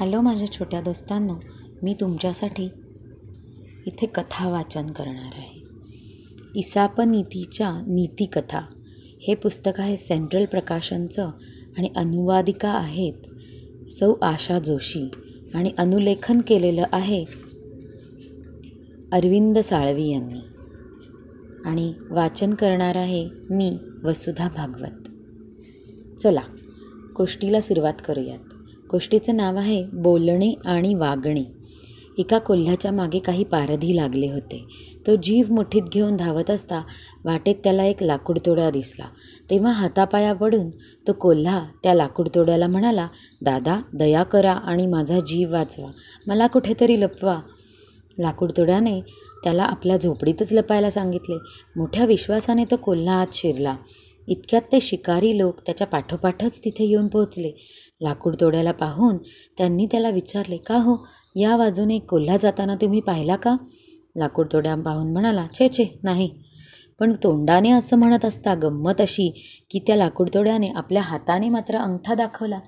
[0.00, 1.34] Hello माझ्या छोट्या दोस्तांनो
[1.82, 2.64] मी तुमच्यासाठी
[3.86, 5.62] इथे कथा वाचन करणार आहे.
[6.54, 8.60] इसापनीतीच्या नीतिकथा.
[9.28, 11.30] हे पुस्तक आहे सेंट्रल प्रकाशनचं
[11.78, 15.10] आणि अनुवादिका आहेत सौ आशा जोशी
[15.54, 17.24] आणि अनुलेखन केलेलं आहे
[19.12, 20.40] अरविंद साळवी यांनी.
[21.64, 25.08] आणि वाचन करणार आहे मी वसुधा भागवत.
[26.22, 26.42] चला
[27.16, 28.55] गोष्टीला सुरुवात करूयात.
[28.92, 31.44] गोष्टीचं नाव आहे बोलणे आणि वागणे.
[32.18, 34.64] एका कोल्ह्याच्या मागे काही पारधी लागले होते.
[35.06, 36.82] तो जीव मुठीत घेऊन धावत असता
[37.24, 39.04] वाटेत त्याला एक लाकूडतोड्या दिसला.
[39.50, 40.70] तेव्हा हातापाया पडून
[41.06, 43.06] तो कोल्हा त्या लाकूडतोड्याला म्हणाला
[43.42, 45.90] दादा दया करा आणि माझा जीव वाचवा.
[46.26, 47.40] मला कुठेतरी लपवा.
[48.18, 49.00] लाकूडतोड्याने
[49.44, 51.36] त्याला आपल्या झोपडीतच लपायला सांगितले.
[51.76, 53.76] मोठ्या विश्वासाने तो कोल्हा आत शिरला.
[54.28, 57.52] इतक्यात ते शिकारी लोक त्याच्या पाठोपाठच तिथे येऊन पोहोचले.
[58.00, 59.16] लाकूड तोड्याला पाहून
[59.58, 60.96] त्यांनी त्याला विचारले का हो?
[61.36, 63.56] या बाजूने कोल्हा जाताना तुम्ही पाहिला का?
[64.16, 66.30] लाकूड तोड्या पाहून म्हणाला छे छे नाही.
[66.98, 69.28] पण तोंडाने असं म्हणत असता गंमत अशी
[69.70, 72.58] की त्या लाकूडतोड्याने आपल्या हाताने मात्र अंगठा दाखवला.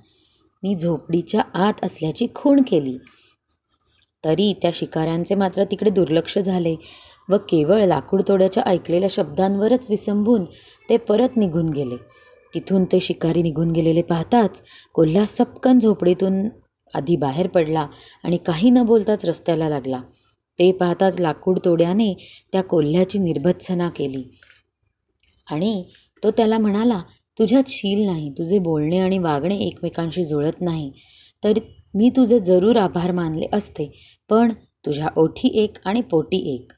[0.62, 2.98] मी झोपडीच्या आत असल्याची खूण केली.
[4.24, 6.77] तरी त्या शिकाऱ्यांचे मात्र तिकडे दुर्लक्ष झाले.
[7.28, 10.44] व केवळ लाकूडतोड्याच्या ऐकलेल्या शब्दांवरच विसंबून
[10.88, 11.96] ते परत निघून गेले.
[12.54, 14.62] तिथून ते शिकारी निघून गेलेले पाहताच
[14.94, 16.48] कोल्हा सपकन झोपडीतून
[16.94, 17.86] आधी बाहेर पडला
[18.24, 20.00] आणि काही न बोलताच रस्त्याला लागला.
[20.58, 22.12] ते पाहताच लाकूड तोड्याने
[22.52, 24.22] त्या कोल्ह्याची निर्भत्सना केली.
[25.48, 25.82] आणि
[26.22, 27.00] तो त्याला म्हणाला
[27.38, 30.90] तुझ्यात शील नाही तुझे बोलणे आणि वागणे एकमेकांशी जुळत नाही.
[31.42, 31.58] तर
[31.94, 33.90] मी तुझे जरूर आभार मानले असते
[34.30, 34.52] पण
[34.86, 36.72] तुझ्या ओठी एक आणि पोटी एक.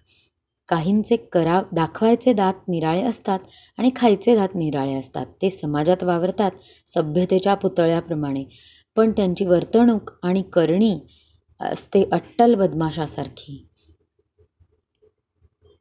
[0.70, 3.38] काहींचे करा दाखवायचे दात निराळे असतात
[3.78, 5.26] आणि खायचे दात निराळे असतात.
[5.42, 6.50] ते समाजात वावरतात
[6.88, 8.44] सभ्यतेच्या पुतळ्याप्रमाणे.
[8.96, 10.98] पण त्यांची वर्तणूक आणि करणी
[11.60, 13.66] असते अट्टल बदमाशासारखी.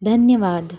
[0.01, 0.73] धन्यवाद.